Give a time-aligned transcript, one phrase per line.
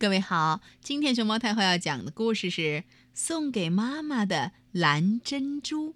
[0.00, 2.60] 各位好，今天熊猫太后要讲的故事是
[3.12, 5.90] 《送给妈妈的蓝珍珠》，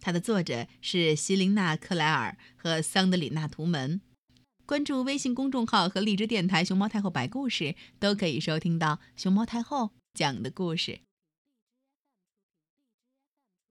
[0.00, 4.00] 它的作者是席琳娜·克莱尔和桑德里娜·图门。
[4.64, 11.00] 关注微信公众号和荔枝电台“熊猫太后摆故事”，都可以收听到熊猫太后讲的故事。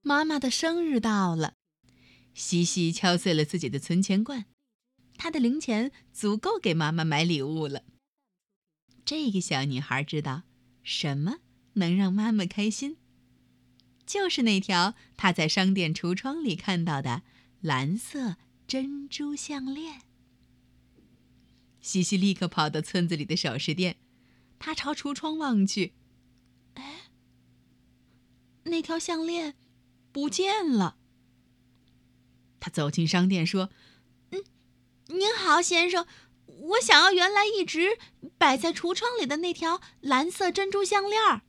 [0.03, 1.55] 妈妈的生日到了，
[2.35, 4.45] 西西敲碎了自己的存钱罐，
[5.17, 7.81] 她的零钱足够给妈妈买礼物了。
[9.07, 10.43] 这个小女孩知道
[10.83, 11.37] 什么
[11.75, 12.97] 能让妈妈开心，
[14.05, 17.23] 就是那条她在商店橱窗里看到的
[17.61, 18.35] 蓝色
[18.67, 20.01] 珍珠项链。
[21.79, 23.95] 西西立刻跑到村子里的首饰店，
[24.59, 25.93] 她朝橱窗望去，
[26.73, 27.03] 哎，
[28.63, 29.55] 那条项链
[30.11, 30.97] 不见了。
[32.59, 33.69] 她走进商店说
[34.31, 34.43] ：“嗯，
[35.07, 36.05] 您好，先生。”
[36.59, 37.97] 我想要原来一直
[38.37, 41.41] 摆在橱窗里的那条蓝色珍珠项链。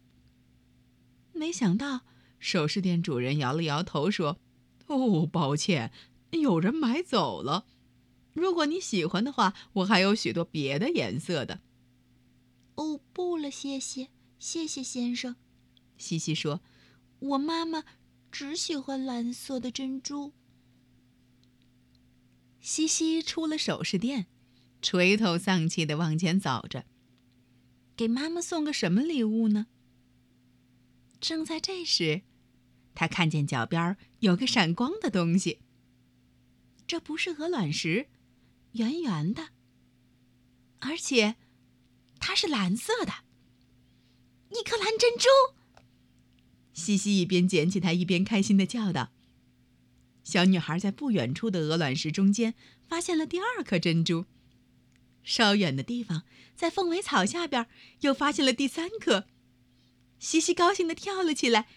[1.32, 2.02] 没想到
[2.38, 4.38] 首饰店主人摇了摇头说
[4.86, 5.92] ：“哦，抱歉，
[6.30, 7.66] 有人买走了。
[8.32, 11.60] 如果你喜欢的话，我还有许多别的颜色的。”
[12.76, 15.36] 哦，不了，谢谢，谢谢先生。
[15.96, 16.60] 西西说
[17.18, 17.84] ：“我妈妈
[18.30, 20.32] 只喜欢蓝色的珍珠。”
[22.60, 24.26] 西西出了首饰店。
[24.80, 26.84] 垂头丧气的往前走着。
[27.96, 29.66] 给妈妈送个什么礼物呢？
[31.20, 32.22] 正在这时，
[32.94, 35.58] 他看见脚边有个闪光的东西。
[36.86, 38.06] 这不是鹅卵石，
[38.72, 39.48] 圆圆的，
[40.78, 41.34] 而且
[42.20, 43.12] 它是蓝色的，
[44.50, 45.26] 一颗蓝珍珠。
[46.72, 49.10] 西西一边捡起它，一边开心的叫道
[50.22, 52.54] ：“小女孩在不远处的鹅卵石中间
[52.86, 54.26] 发现了第二颗珍珠。”
[55.28, 56.22] 稍远的地方，
[56.56, 57.66] 在凤尾草下边，
[58.00, 59.26] 又发现了第三颗。
[60.18, 61.68] 西西高兴地跳了起来。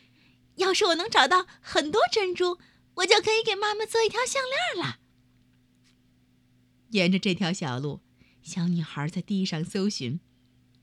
[0.56, 2.60] 要是我能找到很多珍珠，
[2.96, 4.42] 我就可以给妈妈做一条项
[4.74, 5.00] 链了。
[6.92, 8.00] 沿着这条小路，
[8.42, 10.22] 小女孩在地上搜寻，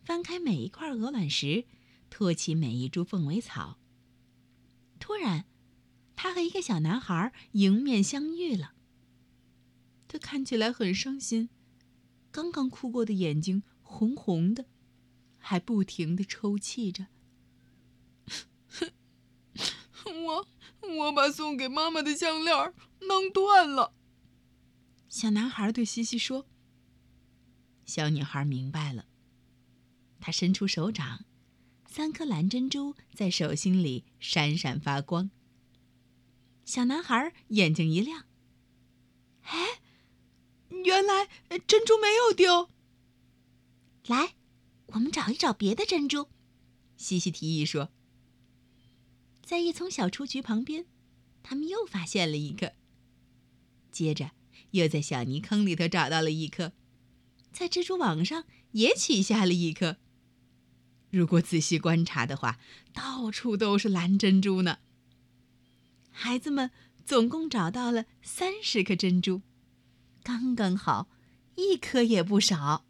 [0.02, 1.64] 翻开每一块鹅卵石，
[2.10, 3.78] 托起每一株凤尾草。
[5.00, 5.46] 突然，
[6.16, 8.72] 她和一个小男孩迎面相遇了。
[10.06, 11.48] 他看起来很伤心。
[12.38, 14.66] 刚刚哭过的眼睛红红的，
[15.38, 17.08] 还不停的抽泣着。
[20.06, 20.46] 我
[20.98, 23.92] 我把送给妈妈的项链弄断了。
[25.08, 26.46] 小男孩对西西说。
[27.84, 29.06] 小女孩明白了，
[30.20, 31.24] 她伸出手掌，
[31.88, 35.32] 三颗蓝珍珠在手心里闪闪发光。
[36.64, 38.27] 小男孩眼睛一亮，
[40.70, 41.28] 原来
[41.66, 42.70] 珍珠没有丢。
[44.06, 44.34] 来，
[44.86, 46.28] 我们找一找别的珍珠。
[46.96, 47.90] 西西提议说。
[49.42, 50.84] 在一丛小雏菊旁边，
[51.42, 52.72] 他们又发现了一颗。
[53.90, 54.32] 接着，
[54.72, 56.74] 又在小泥坑里头找到了一颗，
[57.50, 59.96] 在蜘蛛网上也取下了一颗。
[61.10, 62.58] 如果仔细观察的话，
[62.92, 64.80] 到处都是蓝珍珠呢。
[66.10, 66.70] 孩子们
[67.06, 69.40] 总共找到了三十颗珍珠。
[70.28, 71.08] 刚刚好，
[71.54, 72.84] 一颗也不少。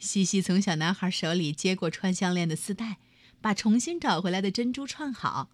[0.00, 2.98] 西西从小男孩手里接过串项链的丝带，
[3.40, 5.52] 把重新找回来的珍珠串好。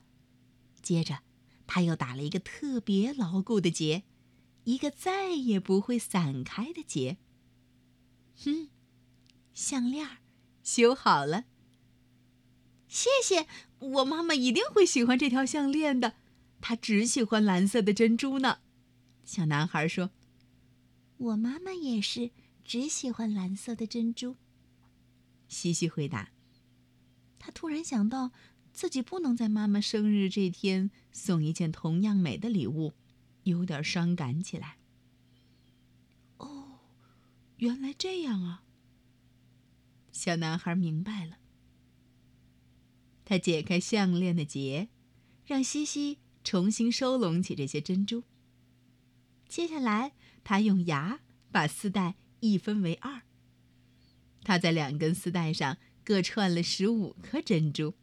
[0.81, 1.19] 接着，
[1.67, 4.05] 他又打了一个特别牢固的结，
[4.65, 7.19] 一个再也不会散开的结。
[8.43, 8.71] 哼，
[9.53, 10.09] 项链
[10.65, 11.45] 修好了。
[12.89, 13.47] 谢谢，
[13.81, 16.15] 我妈妈一定会喜欢这条项链的。
[16.63, 18.61] 她只喜欢蓝色的珍珠呢。
[19.31, 20.11] 小男孩说
[21.17, 22.33] ：“我妈妈也是，
[22.65, 24.35] 只喜欢蓝色的珍珠。”
[25.47, 26.33] 西西回答。
[27.39, 28.33] 他突然想到，
[28.73, 32.93] 自己不能在妈妈生日这天送一件同样美的礼物，
[33.45, 34.79] 有点伤感起来。
[36.39, 36.81] 哦，
[37.59, 38.65] 原来这样啊！
[40.11, 41.39] 小男孩明白了。
[43.25, 44.89] 他解开项链的结，
[45.47, 48.25] 让西西重新收拢起这些珍珠。
[49.51, 50.13] 接下来，
[50.45, 51.19] 他用牙
[51.51, 53.23] 把丝带一分为二。
[54.45, 57.95] 他在两根丝带上各串了十五颗珍珠，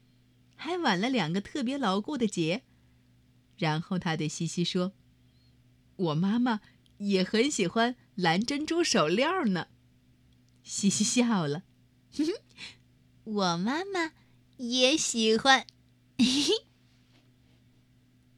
[0.57, 2.63] 还挽了两个特别牢固的结。
[3.57, 4.91] 然后他对西西说
[5.95, 6.59] ：“我妈妈
[6.97, 9.69] 也很喜欢蓝珍珠手链呢。”
[10.63, 11.63] 西西笑了
[13.23, 14.11] ：“我妈妈
[14.57, 15.65] 也喜欢。”